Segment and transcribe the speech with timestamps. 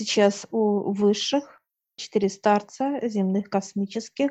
[0.00, 1.62] сейчас у высших,
[1.96, 4.30] четыре старца земных космических.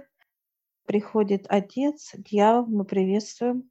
[0.88, 3.70] Приходит Отец, дьявол, мы приветствуем.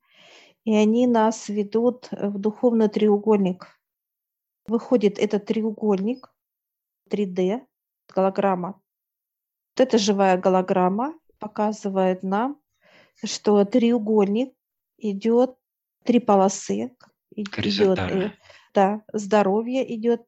[0.65, 3.67] И они нас ведут в духовный треугольник.
[4.69, 6.33] Выходит этот треугольник
[7.11, 7.67] 3D,
[8.15, 8.81] голограмма.
[9.75, 12.61] Вот эта живая голограмма показывает нам,
[13.25, 14.55] что треугольник
[14.99, 15.57] идет
[16.05, 16.95] три полосы,
[17.35, 18.31] идет, э,
[18.73, 20.23] да, здоровье идет,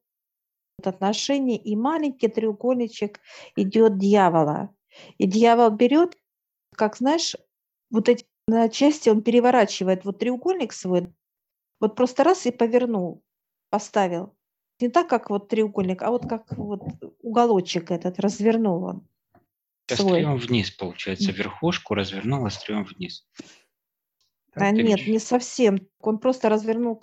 [0.87, 3.21] отношения, и маленький треугольничек
[3.57, 4.75] идет дьявола.
[5.19, 6.17] И дьявол берет,
[6.75, 7.37] как знаешь,
[7.91, 11.13] вот эти на части он переворачивает вот треугольник свой,
[11.81, 13.23] вот просто раз и повернул,
[13.71, 14.35] поставил.
[14.81, 16.83] Не так, как вот треугольник, а вот как вот
[17.23, 19.09] уголочек этот развернул он.
[19.91, 23.27] Острием вниз, получается, верхушку развернул острием вниз.
[24.53, 25.89] Так, а нет, не совсем.
[26.01, 27.03] Он просто развернул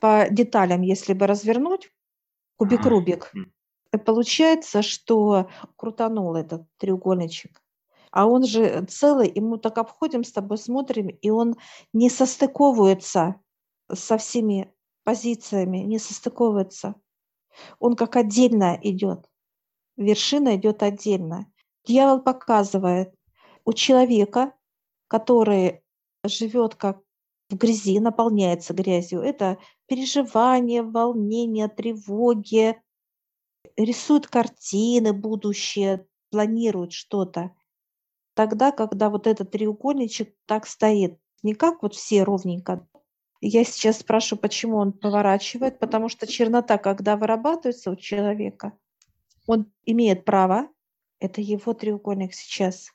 [0.00, 1.90] по деталям, если бы развернуть,
[2.62, 3.32] кубик-рубик,
[4.04, 7.60] получается, что крутанул этот треугольничек.
[8.12, 11.56] А он же целый, и мы так обходим с тобой, смотрим, и он
[11.92, 13.36] не состыковывается
[13.92, 14.72] со всеми
[15.02, 16.94] позициями, не состыковывается.
[17.80, 19.28] Он как отдельно идет.
[19.96, 21.46] Вершина идет отдельно.
[21.84, 23.12] Дьявол показывает
[23.64, 24.52] у человека,
[25.08, 25.82] который
[26.24, 27.00] живет как
[27.50, 29.20] в грязи, наполняется грязью.
[29.20, 29.58] Это
[29.92, 32.80] переживания, волнения, тревоги,
[33.76, 37.54] рисует картины будущее, планирует что-то.
[38.32, 42.88] Тогда, когда вот этот треугольничек так стоит, не как вот все ровненько.
[43.42, 48.72] Я сейчас спрашиваю, почему он поворачивает, потому что чернота, когда вырабатывается у человека,
[49.46, 50.70] он имеет право,
[51.18, 52.92] это его треугольник сейчас.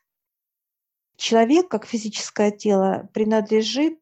[1.16, 4.00] Человек, как физическое тело, принадлежит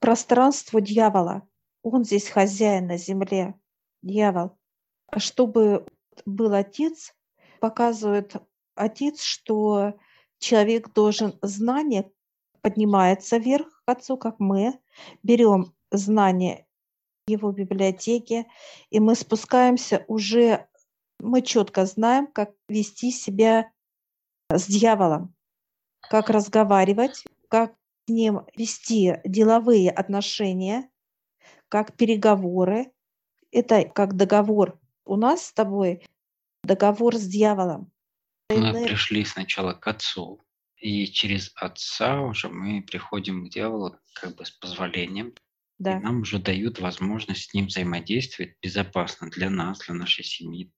[0.00, 1.46] пространству дьявола.
[1.88, 3.54] Он здесь хозяин на земле,
[4.02, 4.58] дьявол.
[5.06, 5.86] А чтобы
[6.24, 7.14] был отец,
[7.60, 8.34] показывает
[8.74, 9.94] отец, что
[10.40, 12.10] человек должен знание
[12.60, 14.80] поднимается вверх к отцу, как мы,
[15.22, 16.66] берем знание
[17.28, 18.48] его библиотеки,
[18.90, 20.66] и мы спускаемся уже,
[21.20, 23.70] мы четко знаем, как вести себя
[24.50, 25.36] с дьяволом,
[26.00, 30.90] как разговаривать, как с ним вести деловые отношения,
[31.68, 32.92] как переговоры.
[33.50, 34.78] Это как договор.
[35.04, 36.06] У нас с тобой
[36.64, 37.90] договор с дьяволом.
[38.50, 40.44] Мы пришли сначала к отцу,
[40.76, 45.34] и через отца уже мы приходим к дьяволу как бы с позволением.
[45.78, 45.98] Да.
[45.98, 50.72] И нам уже дают возможность с ним взаимодействовать безопасно для нас, для нашей семьи.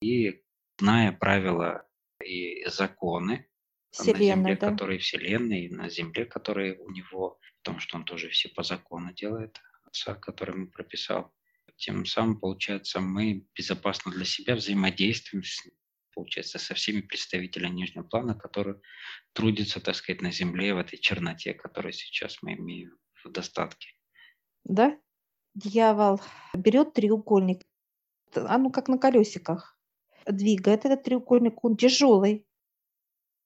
[0.00, 0.42] И
[0.78, 1.86] зная правила
[2.24, 3.46] и законы
[3.90, 4.70] Вселенной, на Земле, да?
[4.70, 9.12] которые Вселенной, и на Земле, которые у него, потому что он тоже все по закону
[9.12, 9.60] делает,
[9.92, 11.32] отца, который ему прописал.
[11.76, 15.62] Тем самым, получается, мы безопасно для себя взаимодействуем с
[16.14, 18.82] получается, со всеми представителями нижнего плана, которые
[19.32, 23.94] трудятся, так сказать, на земле в этой черноте, которую сейчас мы имеем в достатке.
[24.64, 24.98] Да?
[25.54, 26.20] Дьявол
[26.54, 27.62] берет треугольник,
[28.34, 29.78] а ну как на колесиках,
[30.26, 32.46] двигает этот треугольник, он тяжелый.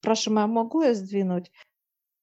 [0.00, 1.52] Спрашиваю, а могу я сдвинуть?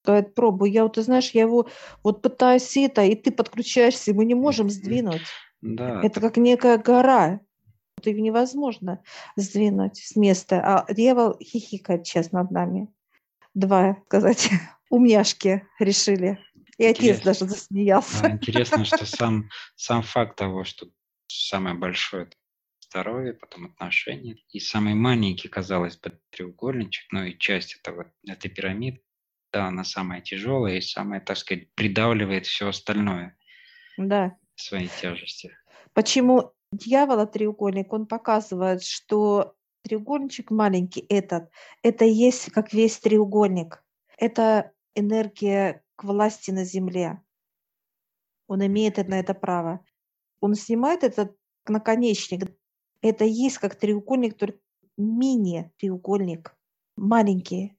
[0.04, 0.70] Говорит, пробуй.
[0.70, 1.66] Я вот, ты знаешь, я его
[2.02, 5.22] вот пытаюсь это, и ты подключаешься, и мы не можем сдвинуть.
[5.62, 6.02] Да.
[6.02, 7.40] Это как некая гора
[8.06, 9.02] их невозможно
[9.36, 10.60] сдвинуть с места.
[10.60, 12.88] А дьявол хихикает сейчас над нами.
[13.54, 14.50] Два, сказать,
[14.90, 16.38] умняшки решили.
[16.76, 17.24] И отец Интересно.
[17.24, 18.30] даже засмеялся.
[18.30, 20.86] Интересно, что сам, сам факт того, что
[21.28, 22.28] самое большое
[22.80, 29.00] здоровье, потом отношения, и самый маленький, казалось бы, треугольничек, но и часть этого, этой пирамиды,
[29.54, 33.36] да, она самая тяжелая и самая, так сказать, придавливает все остальное.
[33.96, 34.36] Да.
[34.56, 35.56] Своей тяжести.
[35.92, 41.50] Почему дьявола треугольник, он показывает, что треугольничек маленький этот,
[41.82, 43.84] это есть как весь треугольник.
[44.18, 47.22] Это энергия к власти на земле.
[48.48, 49.84] Он имеет на это право.
[50.40, 51.36] Он снимает этот
[51.68, 52.50] наконечник.
[53.02, 54.58] Это есть как треугольник, только
[54.96, 56.56] мини-треугольник,
[56.96, 57.76] маленький.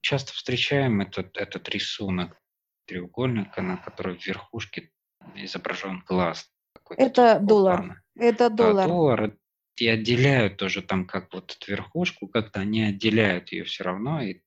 [0.00, 2.40] Часто встречаем этот, этот рисунок
[2.86, 4.90] треугольника, на котором в верхушке
[5.34, 6.50] изображен глаз.
[6.96, 8.02] Это доллар.
[8.16, 8.74] Это доллар.
[8.74, 9.36] Да, доллар.
[9.76, 14.42] И отделяют тоже там как вот эту верхушку, как-то они отделяют ее все равно, и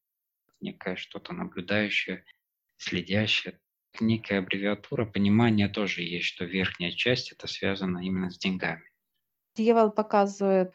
[0.59, 2.23] некое что-то наблюдающее,
[2.77, 3.59] следящее.
[3.99, 8.83] Некая аббревиатура, понимание тоже есть, что верхняя часть это связано именно с деньгами.
[9.55, 10.73] Дьявол показывает,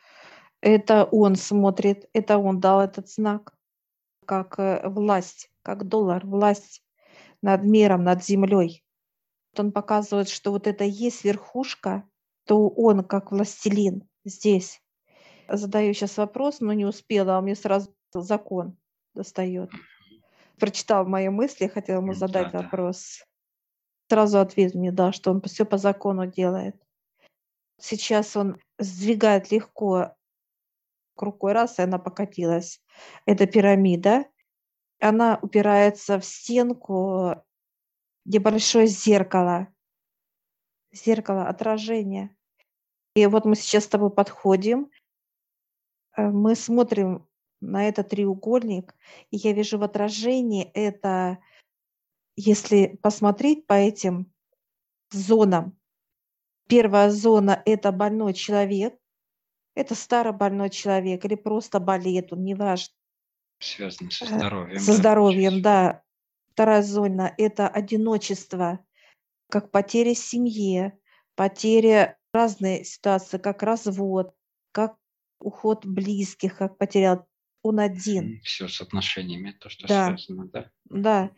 [0.61, 3.55] это он смотрит, это он дал этот знак,
[4.29, 6.85] как э, власть, как доллар, власть
[7.41, 8.85] над миром, над землей.
[9.57, 12.07] Он показывает, что вот это есть верхушка,
[12.45, 14.83] то он как властелин здесь.
[15.49, 18.77] Задаю сейчас вопрос, но не успела, а мне сразу закон
[19.15, 19.71] достает.
[20.61, 23.21] Прочитал мои мысли, хотел ему задать да, вопрос.
[23.21, 24.15] Да.
[24.15, 26.77] Сразу ответ мне дал, что он все по закону делает.
[27.81, 30.15] Сейчас он сдвигает легко
[31.17, 32.83] рукой раз, и она покатилась.
[33.27, 34.27] Это пирамида.
[35.01, 37.35] Она упирается в стенку,
[38.25, 39.69] где большое зеркало.
[40.93, 42.35] Зеркало отражение.
[43.15, 44.91] И вот мы сейчас с тобой подходим,
[46.17, 47.27] э, мы смотрим
[47.61, 48.95] на этот треугольник,
[49.31, 51.39] и я вижу в отражении это,
[52.37, 54.33] если посмотреть по этим
[55.11, 55.77] зонам,
[56.69, 58.97] первая зона– это больной человек,
[59.79, 62.93] это старый больной человек или просто болеет, он неважно.
[63.61, 64.81] Связано со э, здоровьем.
[64.81, 66.03] Со здоровьем, да.
[66.51, 68.85] Вторая зона– это одиночество,
[69.49, 70.93] как потеря семьи,
[71.37, 74.35] потеря разные ситуации, как развод,
[74.73, 74.97] как
[75.39, 77.29] уход близких, как потерял
[77.63, 78.41] он один.
[78.43, 80.09] Все с отношениями, то, что да.
[80.09, 80.71] связано, да?
[80.87, 81.31] Да.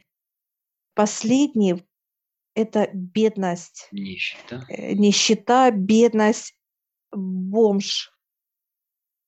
[0.95, 1.85] Последний–
[2.55, 3.89] это бедность.
[3.93, 4.65] Нищета.
[4.71, 6.55] Э, нищета, бедность,
[7.13, 8.11] бомж.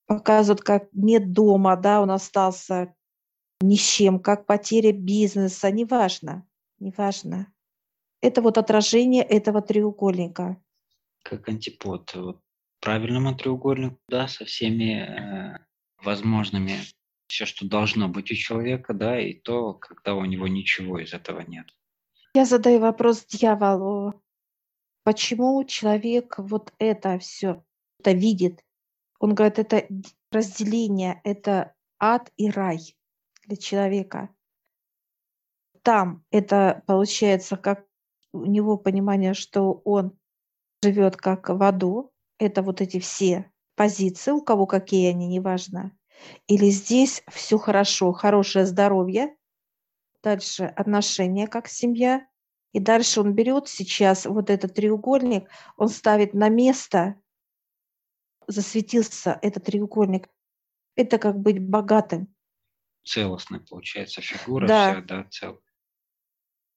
[0.06, 2.94] Показывают, как нет дома, да, он остался
[3.60, 6.46] ни с чем, как потеря бизнеса, неважно,
[6.78, 7.52] неважно.
[8.20, 10.60] Это вот отражение этого треугольника.
[11.22, 12.40] Как антипод вот,
[12.80, 15.58] правильному треугольнику, да, со всеми э,
[16.02, 16.80] возможными,
[17.28, 21.40] все, что должно быть у человека, да, и то, когда у него ничего из этого
[21.40, 21.66] нет.
[22.34, 24.20] Я задаю вопрос дьяволу.
[25.04, 27.64] Почему человек вот это все
[27.98, 28.64] это видит?
[29.22, 29.86] Он говорит, это
[30.32, 32.96] разделение, это ад и рай
[33.46, 34.30] для человека.
[35.82, 37.86] Там это получается как
[38.32, 40.18] у него понимание, что он
[40.82, 42.12] живет как в аду.
[42.38, 45.96] Это вот эти все позиции, у кого какие они, неважно.
[46.48, 49.36] Или здесь все хорошо, хорошее здоровье,
[50.24, 52.26] дальше отношения как семья,
[52.72, 57.22] и дальше он берет сейчас вот этот треугольник, он ставит на место,
[58.46, 60.28] засветился этот треугольник.
[60.94, 62.34] Это как быть богатым.
[63.04, 64.92] Целостная получается фигура да.
[64.92, 65.60] вся, да, целая.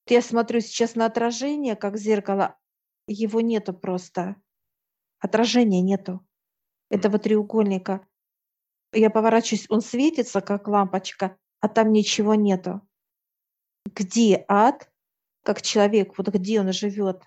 [0.08, 2.58] Я смотрю сейчас на отражение, как зеркало,
[3.08, 4.36] его нету просто.
[5.20, 6.26] Отражения нету
[6.90, 8.08] этого треугольника.
[8.94, 12.88] Я поворачиваюсь, он светится, как лампочка, а там ничего нету.
[13.86, 14.92] Где ад,
[15.44, 17.24] как человек, вот где он живет,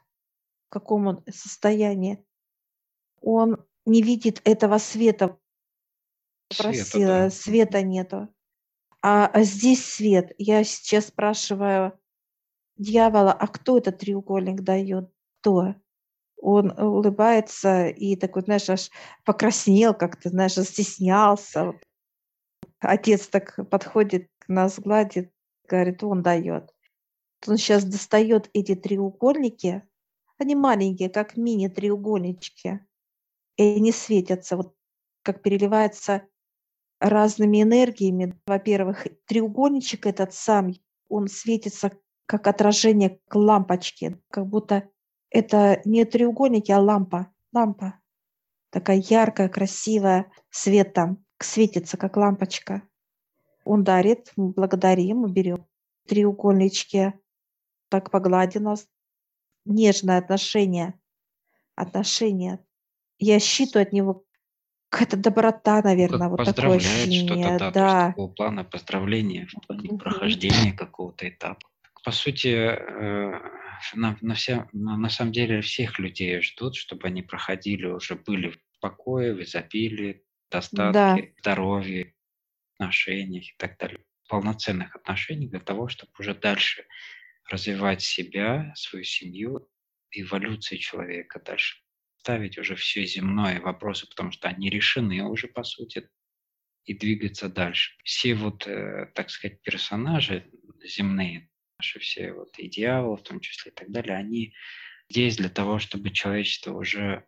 [0.69, 2.25] в каком он состоянии,
[3.20, 5.38] он не видит этого света.
[6.56, 7.31] Просила, света, да.
[7.31, 8.29] света нету.
[9.02, 10.32] А, а здесь свет.
[10.38, 11.99] Я сейчас спрашиваю
[12.76, 15.11] дьявола, а кто этот треугольник дает?
[15.40, 15.75] Кто?
[16.40, 18.90] он улыбается и такой, знаешь, аж
[19.25, 21.73] покраснел как-то, знаешь, застеснялся.
[22.79, 25.32] Отец так подходит, нас гладит,
[25.69, 26.75] говорит, он дает.
[27.46, 29.82] Он сейчас достает эти треугольники,
[30.38, 32.81] они маленькие, как мини-треугольнички,
[33.58, 34.75] и они светятся, вот
[35.22, 36.22] как переливается
[37.00, 38.40] разными энергиями.
[38.46, 40.72] Во-первых, треугольничек этот сам,
[41.08, 41.93] он светится
[42.26, 44.88] как отражение к лампочке, как будто
[45.31, 47.32] это не треугольники, а лампа.
[47.52, 48.00] Лампа.
[48.70, 52.82] Такая яркая, красивая, свет там светится, как лампочка.
[53.65, 55.67] Он дарит, мы благодарим, мы берем
[56.06, 57.12] треугольнички,
[57.88, 58.86] так погладил нас.
[59.65, 60.98] Нежное отношение.
[61.74, 62.65] Отношение.
[63.19, 64.25] Я считаю от него
[64.89, 67.27] какая-то доброта, наверное, вот такое ощущение.
[67.27, 68.08] что-то, да, да.
[68.08, 71.69] такого плана поздравления в плане прохождения какого-то этапа.
[72.05, 73.41] По сути, э,
[73.94, 78.51] на, на, вся, на, на самом деле всех людей ждут, чтобы они проходили, уже были
[78.51, 81.17] в покое, в изобилии, достатке, да.
[81.41, 82.15] здоровье,
[82.75, 84.01] отношениях и так далее.
[84.29, 86.87] Полноценных отношений для того, чтобы уже дальше
[87.51, 89.69] развивать себя, свою семью,
[90.10, 91.82] эволюции человека дальше.
[92.20, 96.08] Ставить уже все земное вопросы, потому что они решены уже по сути,
[96.84, 97.94] и двигаться дальше.
[98.03, 100.51] Все вот, э, так сказать, персонажи
[100.82, 104.55] земные, наши все вот и дьяволы в том числе и так далее, они
[105.10, 107.27] здесь для того, чтобы человечество уже,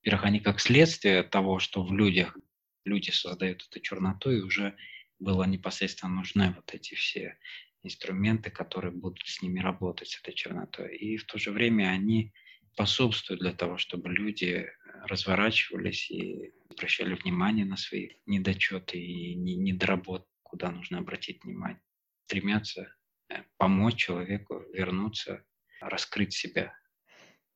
[0.00, 2.36] во-первых, они как следствие того, что в людях
[2.84, 4.74] люди создают эту черноту, и уже
[5.18, 7.38] было непосредственно нужны вот эти все
[7.82, 10.96] инструменты, которые будут с ними работать, с этой чернотой.
[10.96, 12.32] И в то же время они
[12.74, 14.66] способствуют для того, чтобы люди
[15.06, 21.80] разворачивались и обращали внимание на свои недочеты и недоработки, куда нужно обратить внимание.
[22.26, 22.94] Стремятся
[23.28, 25.44] Э, помочь человеку вернуться,
[25.80, 26.72] раскрыть себя.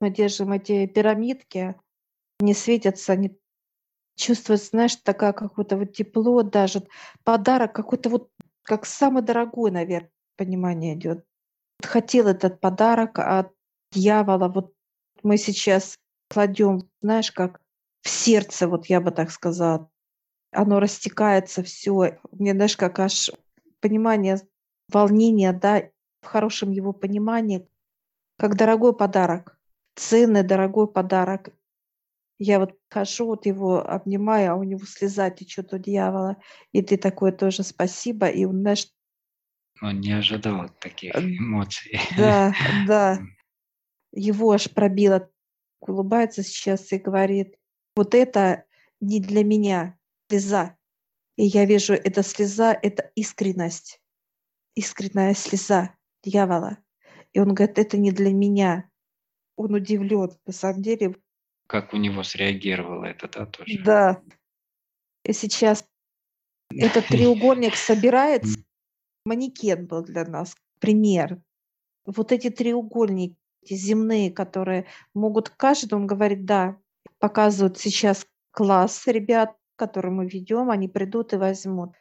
[0.01, 1.75] Мы держим эти пирамидки,
[2.41, 3.37] не светятся, не
[4.17, 6.87] чувствуется, знаешь, такая какое-то вот тепло даже,
[7.25, 8.31] подарок какой-то вот,
[8.63, 11.25] как самый дорогой, наверное, понимание идет.
[11.83, 13.53] Хотел этот подарок от
[13.93, 14.75] дьявола, вот
[15.23, 15.97] мы сейчас
[16.29, 17.61] кладем, знаешь, как
[18.03, 19.91] в сердце, вот я бы так сказала,
[20.51, 22.19] оно растекается все.
[22.33, 23.31] Мне, знаешь, как аж
[23.81, 24.41] понимание,
[24.91, 25.85] волнение, да,
[26.23, 27.69] в хорошем его понимании,
[28.39, 29.59] как дорогой подарок,
[29.95, 31.51] ценный дорогой подарок.
[32.39, 36.37] Я вот хожу, вот его обнимаю, а у него слеза течет у дьявола.
[36.73, 38.29] И ты такой тоже спасибо.
[38.29, 38.87] И он, знаешь...
[39.83, 42.01] Он не ожидал таких эмоций.
[42.17, 42.55] Да,
[42.87, 43.19] да.
[44.19, 45.31] Его аж пробило.
[45.79, 47.55] Улыбается сейчас и говорит,
[47.95, 48.65] вот это
[49.01, 49.97] не для меня,
[50.29, 50.77] слеза.
[51.37, 54.01] И я вижу, эта слеза– это искренность,
[54.75, 55.95] искренняя слеза
[56.25, 56.79] дьявола.
[57.33, 58.91] И он говорит, это не для меня.
[59.55, 61.15] Он удивлен, на самом деле.
[61.69, 63.79] Как у него среагировало это, да, тоже?
[63.85, 64.21] Да.
[65.23, 65.87] И сейчас
[66.71, 68.59] этот треугольник собирается.
[69.25, 71.41] Манекен был для нас пример.
[72.05, 76.77] Вот эти треугольники земные, которые могут каждый, он говорит, да,
[77.19, 81.95] показывают сейчас класс ребят, который мы ведем, они придут и возьмут.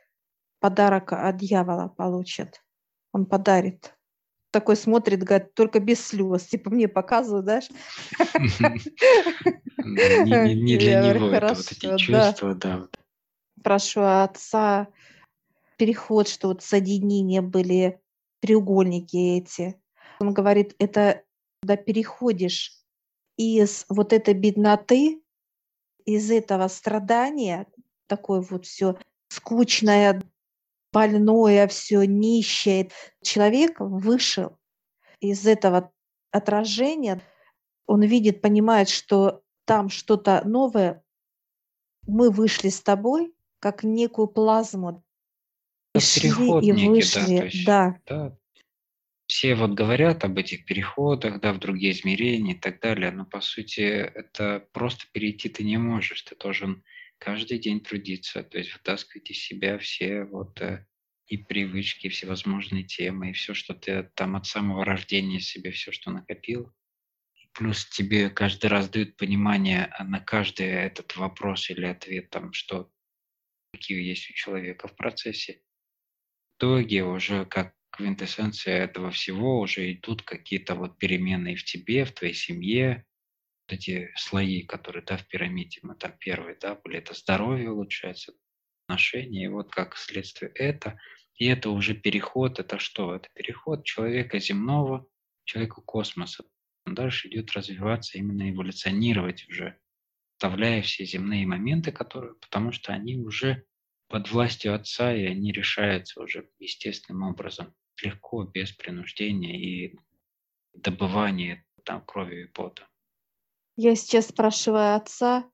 [0.59, 2.63] Подарок от дьявола получат.
[3.11, 3.93] Он подарит.
[4.51, 6.47] Такой смотрит, говорит, только без слез.
[6.47, 7.69] Типа мне показывают, знаешь?
[9.77, 12.87] Не для него это вот эти чувства, да.
[13.63, 14.87] Прошу отца
[15.77, 17.99] переход, что вот соединения были,
[18.39, 19.79] треугольники эти.
[20.19, 21.23] Он говорит, это
[21.67, 22.71] когда переходишь
[23.35, 25.21] из вот этой бедноты,
[26.05, 27.67] из этого страдания,
[28.07, 28.97] такое вот все
[29.27, 30.23] скучное,
[30.93, 32.89] больное, все нищее,
[33.21, 34.57] человек вышел
[35.19, 35.91] из этого
[36.31, 37.21] отражения,
[37.85, 41.03] он видит, понимает, что там что-то новое,
[42.07, 45.03] мы вышли с тобой, как некую плазму,
[45.93, 48.29] и шли, и вышли, да, да.
[48.29, 48.37] да.
[49.27, 53.41] Все вот говорят об этих переходах, да, в другие измерения и так далее, но по
[53.41, 56.83] сути это просто перейти ты не можешь, ты должен
[57.17, 60.85] каждый день трудиться, то есть вытаскивать из себя все вот э,
[61.27, 66.09] и привычки, всевозможные темы, и все, что ты там от самого рождения себе, все, что
[66.09, 66.73] накопил.
[67.53, 72.89] Плюс тебе каждый раз дают понимание на каждый этот вопрос или ответ, там, что
[73.73, 75.61] какие есть у человека в процессе.
[76.53, 82.11] В итоге уже как квинтэссенция этого всего уже идут какие-то вот перемены в тебе, в
[82.11, 83.05] твоей семье,
[83.67, 88.33] вот эти слои, которые, да, в пирамиде, мы там первые, да, были, это здоровье улучшается,
[88.87, 90.99] отношения, и вот как следствие это,
[91.35, 93.15] и это уже переход, это что?
[93.15, 95.07] Это переход человека земного,
[95.43, 96.45] человека космоса.
[96.85, 99.77] Он дальше идет развиваться, именно эволюционировать уже,
[100.37, 103.65] вставляя все земные моменты, которые, потому что они уже
[104.07, 109.99] под властью Отца, и они решаются уже естественным образом легко, без принуждения и
[110.73, 112.87] добывания там крови и пота.
[113.75, 115.49] Я сейчас спрашиваю отца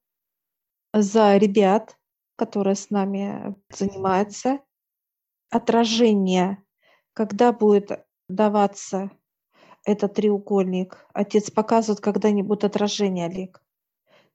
[0.93, 1.97] за ребят,
[2.35, 4.59] которые с нами занимаются.
[5.49, 6.63] Отражение,
[7.13, 7.91] когда будет
[8.27, 9.11] даваться
[9.85, 11.05] этот треугольник?
[11.13, 13.61] Отец показывает когда-нибудь отражение, Олег.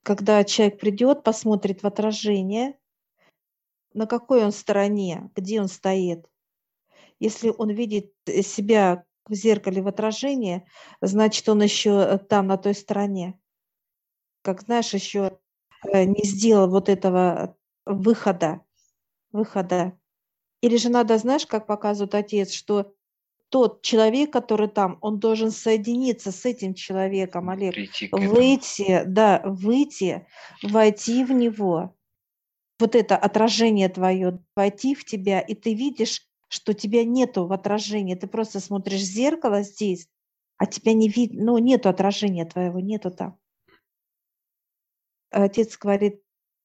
[0.02, 2.78] Когда человек придет, посмотрит в отражение,
[3.94, 6.26] на какой он стороне, где он стоит.
[7.20, 10.66] Если он видит э, себя в зеркале в отражении,
[11.00, 13.38] значит, он еще э, там, на той стороне.
[14.42, 15.38] Как знаешь, еще
[15.84, 18.60] э, не сделал вот этого выхода.
[19.32, 19.98] Выхода.
[20.60, 22.94] Или же надо, знаешь, как показывает отец, что
[23.50, 27.74] тот человек, который там, он должен соединиться с этим человеком, Олег,
[28.12, 30.26] выйти, да, выйти,
[30.62, 31.94] войти в него,
[32.78, 38.14] вот это отражение твое, войти в тебя, и ты видишь что тебя нету в отражении,
[38.14, 40.08] ты просто смотришь в зеркало здесь,
[40.56, 43.38] а тебя не видно, ну, нету отражения твоего, нету там.
[45.30, 46.22] Отец говорит,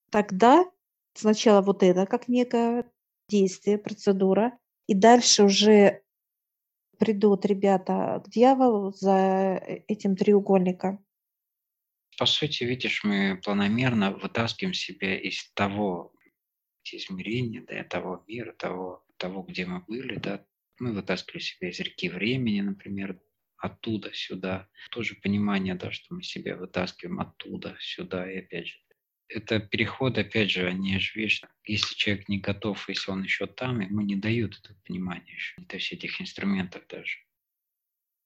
[0.09, 0.65] тогда
[1.13, 2.89] сначала вот это как некое
[3.27, 6.01] действие, процедура, и дальше уже
[6.97, 11.05] придут ребята к дьяволу за этим треугольником.
[12.17, 16.13] По сути, видишь, мы планомерно вытаскиваем себя из того
[16.83, 20.45] измерения, да, того мира, того того, где мы были, да,
[20.79, 23.21] мы вытаскивали себя из реки времени, например,
[23.57, 24.69] оттуда сюда.
[24.91, 28.29] Тоже понимание, да, что мы себя вытаскиваем оттуда сюда.
[28.29, 28.75] И опять же,
[29.29, 31.49] это переход, опять же, они же вечно.
[31.63, 35.77] Если человек не готов, если он еще там, ему не дают это понимание еще, то
[35.77, 37.19] есть этих инструментов даже.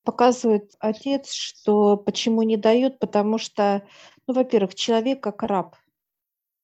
[0.07, 3.85] Показывает отец, что почему не дают, потому что,
[4.25, 5.75] ну, во-первых, человек как раб.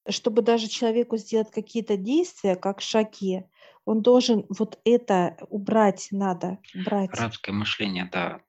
[0.08, 3.44] чтобы даже человеку сделать какие-то действия, как шаги,
[3.84, 7.10] он должен вот это убрать надо, убрать.
[7.12, 8.42] Арабское мышление, да.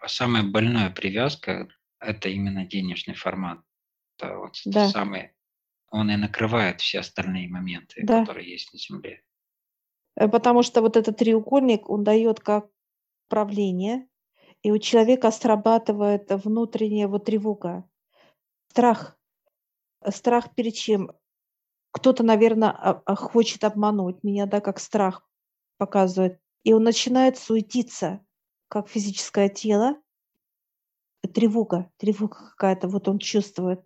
[0.00, 1.68] А самая больная привязка–
[2.00, 3.60] это именно денежный формат.
[4.16, 4.88] Это вот да.
[4.88, 5.32] самый,
[5.90, 8.20] он и накрывает все остальные моменты, да.
[8.20, 9.22] которые есть на Земле.
[10.16, 12.70] Э, потому что вот этот треугольник, он дает как
[13.28, 14.08] управление,
[14.62, 17.84] и у человека срабатывает внутренняя вот тревога,
[18.70, 19.18] страх.
[20.08, 21.12] Страх перед чем?
[21.90, 25.28] Кто-то, наверное, а, а, хочет обмануть меня, да, как страх
[25.78, 26.40] показывает.
[26.64, 28.24] И он начинает суетиться,
[28.68, 29.96] как физическое тело.
[31.34, 33.80] Тревога, тревога какая-то, вот он чувствует.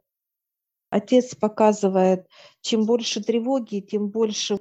[0.91, 2.29] Отец показывает,
[2.61, 4.59] чем больше тревоги, тем больше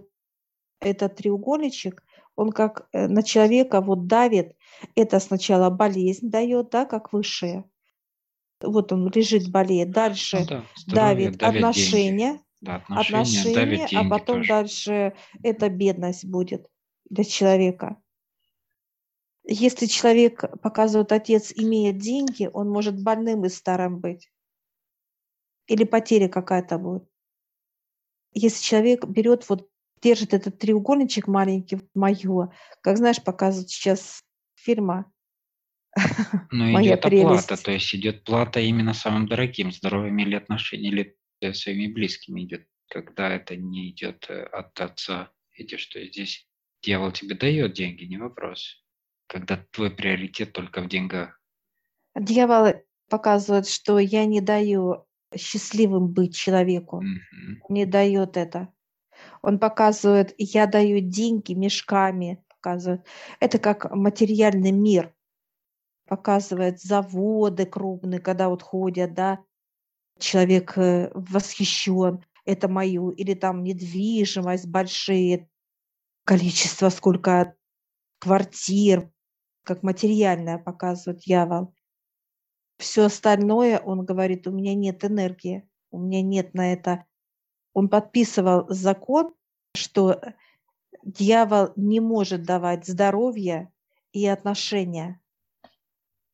[0.80, 2.04] этот треугольничек,
[2.36, 4.55] он как э, на человека вот давит.
[4.96, 7.70] Это сначала болезнь дает, да, как высшее.
[8.62, 9.92] Вот он лежит, болеет.
[9.92, 14.48] Дальше ну, да, давит отношения, да, отношения, отношения а потом тоже.
[14.48, 16.70] дальше это бедность будет
[17.10, 17.98] для человека.
[19.48, 24.32] Если человек, показывает отец, имеет деньги, он может больным и старым быть.
[25.68, 27.08] Или потеря какая-то будет.
[28.34, 29.70] Если человек берет, вот
[30.02, 34.25] держит этот треугольничек маленький, мое, как знаешь, показывает сейчас
[34.66, 35.12] фирма
[36.52, 41.92] но идет оплата, то есть идет плата именно самым дорогим, здоровыми или отношениями, или своими
[41.92, 45.32] близкими идет, когда это не идет э, от отца.
[45.58, 46.48] Видишь, что здесь
[46.84, 48.84] дьявол тебе дает деньги, не вопрос.
[49.28, 51.40] Когда твой приоритет только в деньгах.
[52.16, 52.74] Дьявол
[53.10, 55.06] показывает, что я не даю
[55.36, 56.98] счастливым быть человеку.
[56.98, 57.74] Угу.
[57.74, 58.74] Не дает это.
[59.42, 63.06] Он показывает, я даю деньги мешками, показывает.
[63.40, 65.14] Это как материальный мир
[66.08, 69.44] показывает заводы крупные, когда вот ходят, да,
[70.20, 75.50] человек э, восхищен, это мою, или там недвижимость, большие
[76.26, 77.56] количество, сколько
[78.20, 79.12] квартир,
[79.64, 81.74] как материальное показывает дьявол.
[82.78, 87.06] Все остальное, он говорит, у меня нет энергии, у меня нет на это.
[87.74, 89.34] Он подписывал закон,
[89.76, 90.22] что
[91.06, 93.72] дьявол не может давать здоровье
[94.12, 95.22] и отношения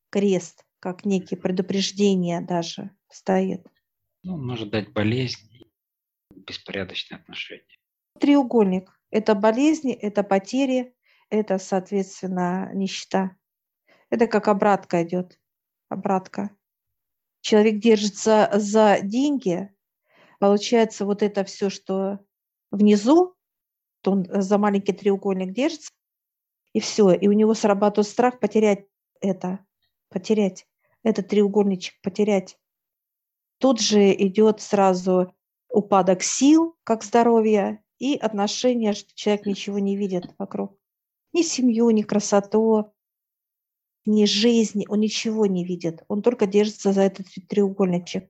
[0.10, 3.66] крест, как некие предупреждения даже стоит.
[4.24, 5.70] Ну, может дать болезнь,
[6.34, 7.64] беспорядочные отношения.
[8.20, 8.98] Треугольник.
[9.10, 10.96] Это болезни, это потери,
[11.30, 13.36] это, соответственно, нищета.
[14.10, 15.40] Это как обратка идет.
[15.90, 16.56] Обратка.
[17.42, 19.74] Человек держится за деньги,
[20.40, 22.20] получается вот это все, что
[22.70, 23.36] внизу,
[24.08, 25.92] он за маленький треугольник держится,
[26.74, 28.86] и все, и у него срабатывает страх потерять
[29.22, 29.66] это
[30.10, 30.68] потерять,
[31.04, 32.58] этот треугольничек потерять.
[33.60, 35.34] Тут же идет сразу
[35.70, 40.78] упадок сил, как здоровье, и отношение, что человек ничего не видит вокруг.
[41.34, 42.92] Ни семью, ни красоту,
[44.06, 46.04] ни жизнь, он ничего не видит.
[46.08, 48.30] Он только держится за этот треугольничек.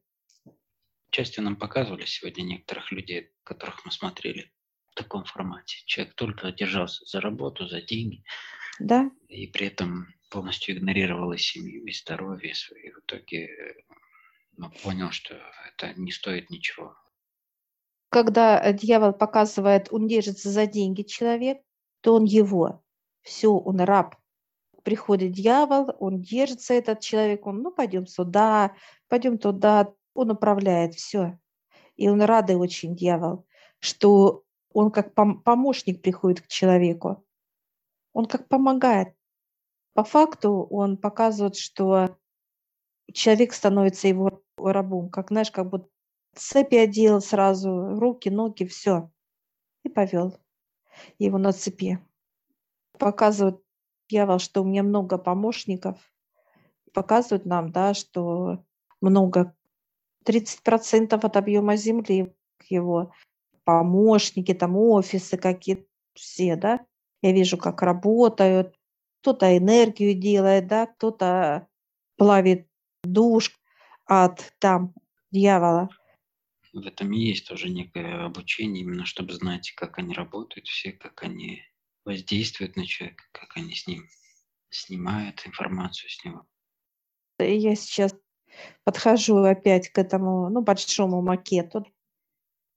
[1.10, 4.52] Частью нам показывали сегодня некоторых людей, которых мы смотрели
[4.92, 5.78] в таком формате.
[5.86, 8.24] Человек только держался за работу, за деньги.
[8.80, 9.10] Да.
[9.28, 12.88] И при этом полностью игнорировал и семью, и здоровье свое.
[12.88, 13.50] И в итоге
[14.58, 15.36] ну, понял, что
[15.68, 16.96] это не стоит ничего.
[18.10, 21.60] Когда дьявол показывает, он держится за деньги человек,
[22.02, 22.84] то он его.
[23.22, 24.16] Все, он раб.
[24.84, 28.76] Приходит дьявол, он держится, этот человек, он, ну, пойдем сюда,
[29.08, 31.40] пойдем туда, он управляет, все.
[31.96, 33.46] И он радый очень, дьявол,
[33.80, 37.26] что он как помощник приходит к человеку.
[38.14, 39.16] Он как помогает.
[39.94, 42.18] По факту он показывает, что
[43.14, 45.90] человек становится его рабом, как, знаешь, как будто
[46.36, 49.12] цепи одел сразу, руки, ноги, все.
[49.84, 50.38] И повел
[51.18, 52.00] его на цепи.
[52.98, 53.62] Показывает
[54.10, 55.98] дьявол, что у меня много помощников.
[56.94, 58.64] Показывает нам, да, что
[59.02, 59.56] много,
[60.26, 62.36] 30% от объема земли
[62.70, 63.12] его
[63.64, 66.86] помощники, там офисы какие-то, все, да.
[67.22, 68.76] Я вижу, как работают,
[69.22, 71.68] кто-то энергию делает, да, кто-то
[72.18, 72.68] плавит
[73.04, 73.52] душ
[74.06, 74.94] от там
[75.32, 75.90] дьявола.
[76.74, 81.24] В этом и есть тоже некое обучение, именно чтобы знать, как они работают все, как
[81.24, 81.62] они
[82.06, 84.08] воздействуют на человека, как они с ним
[84.70, 86.46] снимают информацию с него.
[87.40, 88.16] Я сейчас
[88.84, 91.86] подхожу опять к этому ну, большому макету.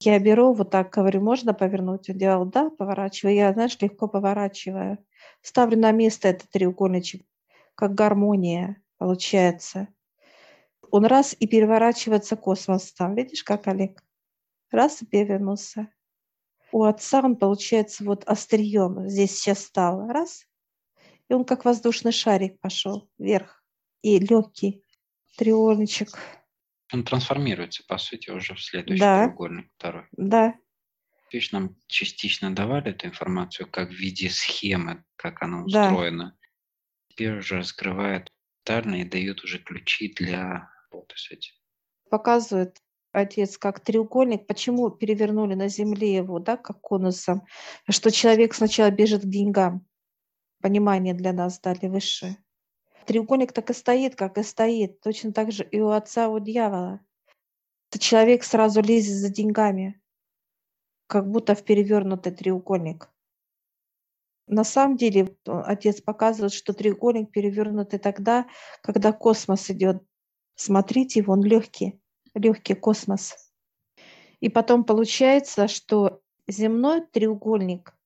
[0.05, 2.09] Я беру вот так, говорю, можно повернуть?
[2.09, 3.35] Он делал, да, поворачиваю.
[3.35, 4.99] Я, знаешь, легко поворачиваю.
[5.41, 7.25] Ставлю на место этот треугольничек,
[7.75, 9.87] как гармония получается.
[10.91, 13.15] Он раз и переворачивается космос там.
[13.15, 14.05] Видишь, как, Олег?
[14.75, 15.89] раз и перевернулся.
[16.71, 20.45] У отца он, получается, вот острием здесь сейчас стал, раз,
[21.29, 23.63] и он как воздушный шарик пошел вверх,
[24.01, 24.83] и легкий
[25.37, 26.09] треугольничек.
[26.93, 29.25] Он трансформируется, по сути, уже в следующий да.
[29.25, 30.05] треугольник, второй.
[30.11, 30.55] Да.
[31.31, 36.25] Видишь, нам частично давали эту информацию как в виде схемы, как она устроена.
[36.25, 36.47] Да.
[37.09, 38.31] Теперь уже раскрывает
[38.63, 41.53] детально и дает уже ключи для работы с этим.
[42.09, 42.77] Показывает
[43.11, 47.45] отец как треугольник, почему перевернули на земле его, да, как конусом,
[47.89, 49.87] что человек сначала бежит к деньгам.
[50.61, 52.37] Понимание для нас дали высшее.
[53.05, 54.99] Треугольник так и стоит, как и стоит.
[55.01, 57.01] Точно так же и у отца, у дьявола.
[57.89, 60.01] То человек сразу лезет за деньгами,
[61.07, 63.09] как будто в перевернутый треугольник.
[64.47, 68.47] На самом деле отец показывает, что треугольник перевернутый тогда,
[68.81, 70.03] когда космос идет.
[70.55, 71.99] Смотрите, он легкий,
[72.33, 73.51] легкий космос.
[74.39, 77.97] И потом получается, что земной треугольник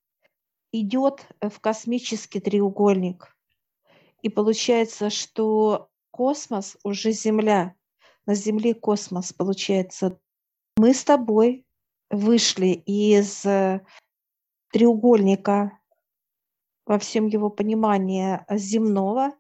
[0.72, 3.36] идет в космический треугольник.
[4.22, 7.76] И получается, что космос уже Земля.
[8.26, 10.20] На Земле космос получается.
[10.78, 11.66] Мы с тобой
[12.10, 13.82] вышли из э,
[14.72, 15.80] треугольника
[16.86, 19.34] во всем его понимании земного,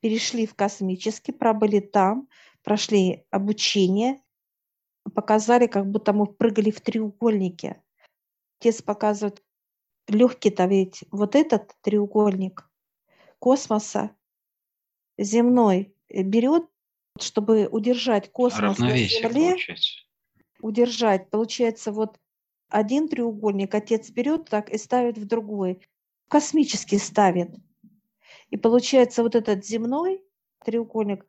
[0.00, 2.28] перешли в космический, пробыли там,
[2.62, 4.22] прошли обучение,
[5.14, 7.82] показали, как будто мы прыгали в треугольнике.
[8.60, 9.42] Отец показывает
[10.06, 12.67] легкий-то ведь вот этот треугольник,
[13.38, 14.10] космоса
[15.16, 16.64] земной э, берет,
[17.20, 19.98] чтобы удержать космос на Земле, получается.
[20.60, 22.18] удержать, получается, вот
[22.68, 25.80] один треугольник отец берет так и ставит в другой,
[26.28, 27.50] космический ставит.
[28.50, 30.22] И получается вот этот земной
[30.64, 31.24] треугольник,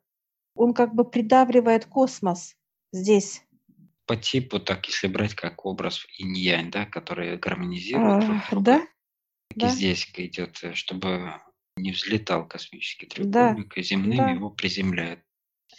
[0.54, 2.56] он как бы придавливает космос
[2.92, 3.42] здесь.
[4.06, 8.24] По типу, так если брать как образ инь-янь, да, который гармонизирует.
[8.50, 8.86] А, да?
[9.54, 9.68] да.
[9.68, 11.40] здесь идет, э, чтобы
[11.80, 13.80] не взлетал космический треугольник, да.
[13.80, 14.30] и земным да.
[14.30, 15.20] его приземляет.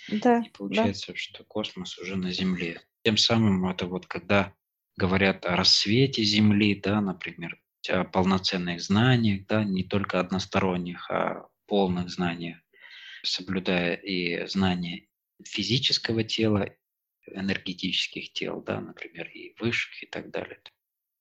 [0.09, 0.39] Да.
[0.45, 1.17] И получается, да.
[1.17, 2.81] что космос уже на Земле.
[3.03, 4.53] Тем самым это вот когда
[4.97, 12.09] говорят о рассвете Земли, да, например, о полноценных знаниях, да, не только односторонних, а полных
[12.09, 12.57] знаниях,
[13.23, 15.07] соблюдая и знания
[15.43, 16.69] физического тела,
[17.27, 20.59] энергетических тел, да, например, и высших и так далее.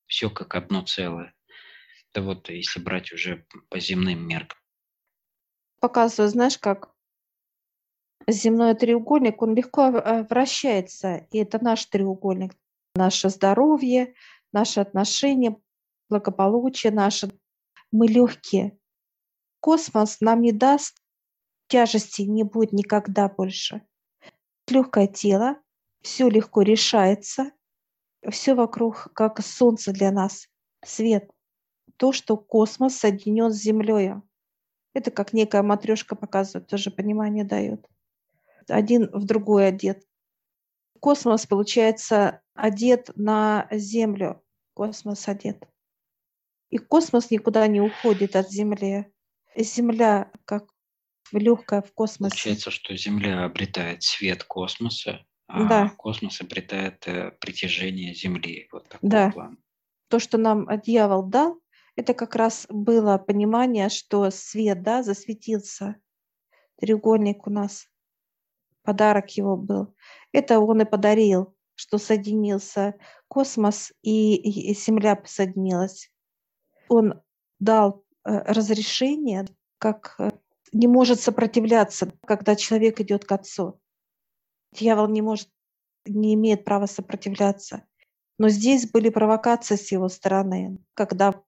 [0.06, 1.34] Все как одно целое.
[2.10, 4.58] Это вот если брать уже по земным меркам
[5.80, 6.94] показываю, знаешь, как
[8.28, 12.54] земной треугольник, он легко э, вращается, и это наш треугольник,
[12.94, 14.14] наше здоровье,
[14.52, 15.56] наши отношения,
[16.08, 17.30] благополучие наше.
[17.92, 18.78] Мы легкие.
[19.60, 21.00] Космос нам не даст
[21.68, 23.82] тяжести, не будет никогда больше.
[24.68, 25.56] Легкое тело,
[26.02, 27.50] все легко решается,
[28.28, 30.48] все вокруг как солнце для нас,
[30.84, 31.30] свет.
[31.96, 34.14] То, что космос соединен с Землей.
[34.92, 37.86] Это как некая матрешка показывает, тоже понимание дает.
[38.68, 40.04] Один в другой одет.
[41.00, 44.42] Космос, получается, одет на Землю.
[44.74, 45.64] Космос одет.
[46.70, 49.06] И космос никуда не уходит от Земли.
[49.56, 50.68] Земля как
[51.32, 52.32] легкая в космосе.
[52.32, 55.88] Получается, что Земля обретает свет космоса, а да.
[55.96, 58.68] космос обретает э, притяжение Земли.
[58.72, 59.30] Вот такой да.
[59.30, 59.58] план.
[60.08, 61.59] То, что нам дьявол дал,
[62.00, 65.96] это как раз было понимание, что свет, да, засветился.
[66.76, 67.88] Треугольник у нас,
[68.82, 69.94] подарок его был.
[70.32, 72.94] Это он и подарил, что соединился
[73.28, 76.10] космос и, Земля соединилась.
[76.88, 77.20] Он
[77.58, 79.44] дал э, разрешение,
[79.76, 80.30] как э,
[80.72, 83.78] не может сопротивляться, когда человек идет к Отцу.
[84.72, 85.50] Дьявол не может,
[86.06, 87.84] не имеет права сопротивляться.
[88.38, 91.42] Но здесь были провокации с его стороны, когда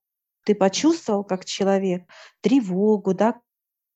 [0.45, 2.09] ты почувствовал как человек
[2.41, 3.41] тревогу, да,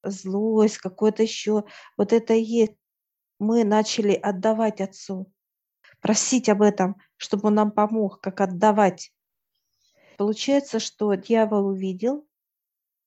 [0.03, 1.65] злость, какое-то еще,
[1.97, 2.75] вот это и есть.
[3.39, 5.33] Мы начали отдавать Отцу,
[6.01, 9.13] просить об этом, чтобы Он нам помог, как отдавать.
[10.17, 12.27] Получается, что дьявол увидел,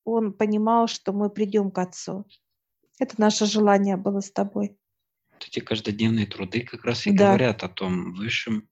[0.04, 2.26] он понимал, что мы придем к Отцу.
[3.00, 4.78] Это наше желание было с тобой.
[5.40, 7.28] эти каждодневные труды как раз и да.
[7.28, 8.68] говорят о том высшем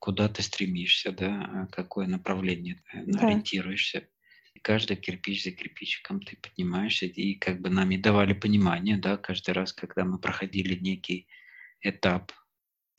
[0.00, 3.26] куда ты стремишься, да, какое направление ты да.
[3.26, 4.08] ориентируешься.
[4.54, 9.16] И каждый кирпич за кирпичиком ты поднимаешься, и как бы нам и давали понимание, да,
[9.16, 11.28] каждый раз, когда мы проходили некий
[11.82, 12.32] этап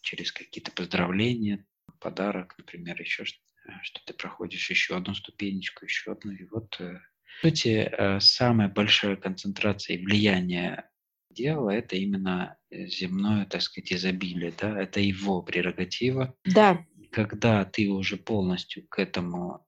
[0.02, 1.66] через какие-то поздравления,
[2.00, 3.40] подарок, например, еще что,
[3.82, 7.00] что ты проходишь еще одну ступенечку, еще одну, и вот э,
[7.42, 10.88] по сути, э, самая большая концентрация и влияние
[11.32, 16.36] дела– это именно э, земное, так сказать, изобилие, да, это его прерогатива.
[16.46, 19.66] Да когда ты уже полностью к этому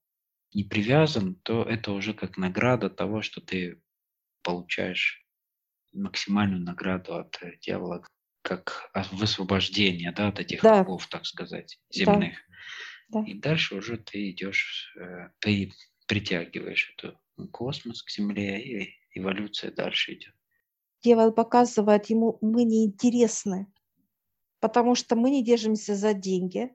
[0.53, 3.81] не привязан, то это уже как награда того, что ты
[4.43, 5.25] получаешь
[5.91, 8.05] максимальную награду от э, дьявола,
[8.41, 10.81] как высвобождение да, от этих да.
[10.81, 12.37] оков, так сказать, земных.
[13.09, 13.21] Да.
[13.21, 13.23] Да.
[13.29, 15.71] И дальше уже ты идешь, э, ты
[16.07, 17.19] притягиваешь эту
[17.51, 20.33] космос к Земле, и эволюция дальше идет.
[21.03, 23.67] Дьявол показывает ему, мы неинтересны,
[24.59, 26.71] потому что мы не держимся за деньги,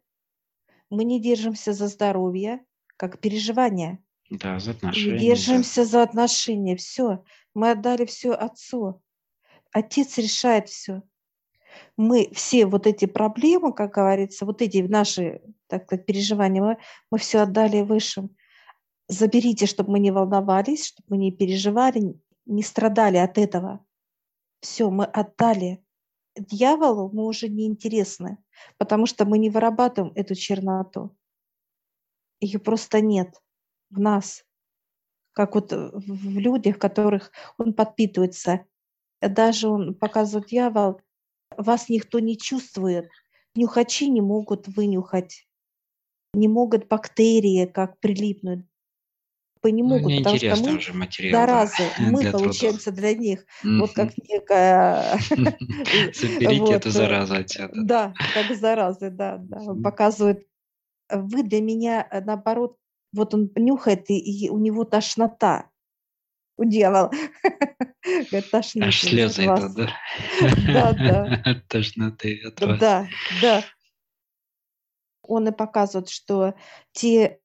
[0.90, 2.64] мы не держимся за здоровье,
[2.96, 4.02] как переживание.
[4.30, 5.12] Да, за отношения.
[5.12, 5.84] Мы держимся да.
[5.84, 6.76] за отношения.
[6.76, 7.24] Все.
[7.54, 9.02] Мы отдали все отцу.
[9.72, 11.02] Отец решает все.
[11.96, 16.78] Мы все вот эти проблемы, как говорится, вот эти наши, так сказать, переживания, мы,
[17.10, 18.34] мы все отдали высшим.
[19.08, 22.14] Заберите, чтобы мы не волновались, чтобы мы не переживали,
[22.46, 23.84] не страдали от этого.
[24.60, 25.82] Все, мы отдали.
[26.36, 28.38] Дьяволу мы уже не интересны,
[28.76, 31.16] потому что мы не вырабатываем эту черноту.
[32.40, 33.42] Ее просто нет
[33.90, 34.44] в нас,
[35.32, 38.66] как вот в людях, которых он подпитывается.
[39.20, 41.00] Даже он показывает дьявол,
[41.56, 43.08] вас никто не чувствует.
[43.54, 45.48] Нюхачи не могут вынюхать,
[46.34, 48.67] не могут бактерии как прилипнуть
[49.60, 53.00] по не могут, ну, потому что мы материал, заразы, да, мы для получаемся трудов.
[53.00, 53.78] для них, mm-hmm.
[53.80, 55.18] вот как некая...
[56.12, 57.70] Соберите эту заразу отсюда.
[57.74, 59.58] Да, как заразы, да, да.
[59.62, 60.46] Он показывает,
[61.10, 62.76] вы для меня, э, наоборот,
[63.12, 65.70] вот он нюхает, и, у него тошнота.
[66.56, 67.10] У дьявола.
[68.50, 68.84] Тошнит.
[68.84, 69.88] Аж слезы идут, да?
[70.66, 71.42] Да, да.
[71.44, 72.78] От тошноты от вас.
[72.80, 73.08] Да,
[73.40, 73.64] да.
[75.22, 76.54] Он и показывает, что
[76.92, 77.38] те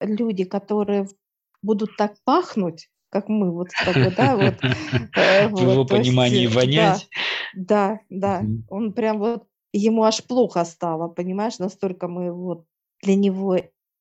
[0.00, 1.08] люди, которые
[1.62, 4.54] будут так пахнуть, как мы вот с тобой, да, вот.
[5.16, 7.08] Э, В его понимании вонять.
[7.54, 12.64] Да, да, он прям вот, ему аж плохо стало, понимаешь, настолько мы вот
[13.02, 13.56] для него,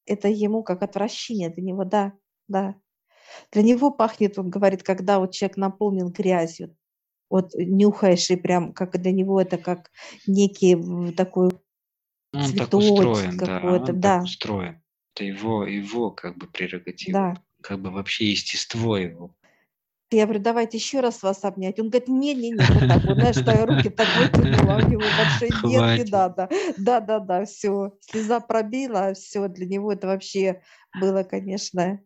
[0.06, 2.14] это ему как отвращение, для него, да,
[2.48, 2.76] да.
[3.52, 6.76] Для него пахнет, он говорит, когда вот человек наполнен грязью,
[7.30, 9.92] вот нюхаешь, и прям как для него это как
[10.26, 10.78] некий
[11.12, 11.50] такой
[12.34, 14.16] он цветочек так устроен, да, он да.
[14.16, 14.82] так устроен.
[15.14, 17.34] Это его, его как бы прерогатива.
[17.34, 19.36] Да как бы вообще естество его.
[20.10, 21.78] Я говорю, давайте еще раз вас обнять.
[21.82, 25.52] Он говорит, не-не-не, вот так вот, знаешь, что я руки так вытянула, у него большие
[25.98, 26.50] не надо.
[26.78, 30.62] Да-да-да, все, слеза пробила, все, для него это вообще
[30.98, 32.00] было, конечно,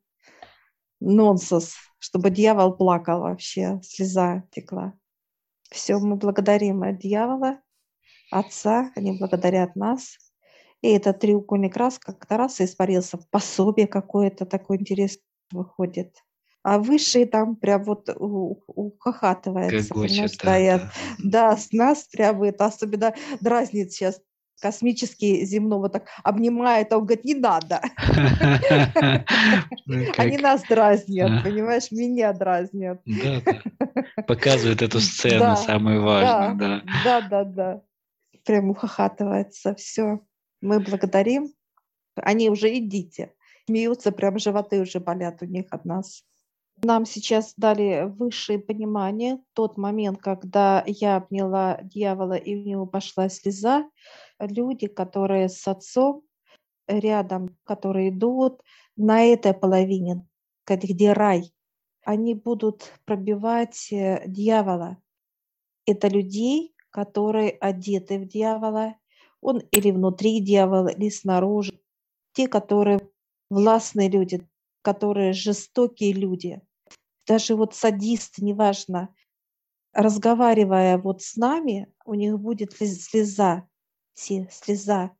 [1.00, 4.94] нонсенс, чтобы дьявол плакал вообще, слеза текла.
[5.70, 7.62] Все, мы благодарим дьявола,
[8.32, 10.18] отца, они благодарят нас.
[10.82, 16.16] И этот треугольник раз как-то раз испарился в пособие какое-то такое интересное выходит.
[16.64, 20.82] А высшие там прям вот ухахатывается, да, стоят.
[21.18, 21.52] Да.
[21.54, 24.22] да, с нас прям это особенно дразнит сейчас
[24.62, 27.82] космический земного так обнимает, а он говорит, не надо.
[29.88, 33.02] Ну, Они нас дразнят, понимаешь, меня дразнят.
[34.28, 36.84] Показывает эту сцену, самую важную.
[37.04, 37.82] Да, да, да.
[38.46, 40.20] Прям ухахатывается, все.
[40.62, 41.52] Мы благодарим.
[42.16, 43.34] Они уже идите
[43.66, 46.24] смеются, прям животы уже болят у них от нас.
[46.84, 49.40] Нам сейчас дали высшее понимание.
[49.54, 53.88] Тот момент, когда я обняла дьявола и у него пошла слеза,
[54.40, 56.24] люди, которые с отцом
[56.88, 58.62] рядом, которые идут
[58.96, 60.26] на этой половине,
[60.68, 61.54] где рай,
[62.04, 64.98] они будут пробивать э, дьявола.
[65.86, 68.96] Это людей, которые одеты в дьявола,
[69.40, 71.80] он или внутри дьявола, или снаружи.
[72.34, 73.11] Те, которые
[73.52, 74.48] властные люди,
[74.82, 76.62] которые жестокие люди,
[77.28, 79.14] даже вот садисты, неважно,
[79.94, 83.68] разговаривая вот с нами, у них будет слеза,
[84.14, 85.12] те, слеза.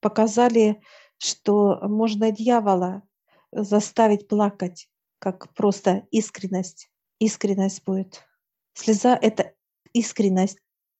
[0.00, 0.82] Показали,
[1.18, 3.02] что можно дьявола
[3.52, 6.90] заставить плакать, как просто искренность.
[7.20, 8.24] Искренность будет.
[8.72, 9.54] Слеза— это
[9.92, 10.58] искренность,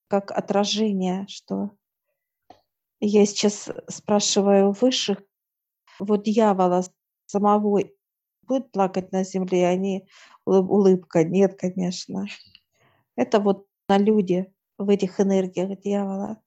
[0.09, 1.71] как отражение, что
[3.01, 5.23] я сейчас спрашиваю высших,
[6.01, 6.83] вот дьявола
[7.27, 7.83] самого
[8.47, 10.07] будет плакать на земле, а не
[10.47, 11.25] улыбка.
[11.25, 12.27] Нет, конечно.
[13.17, 16.41] Это вот на люди в этих энергиях дьявола.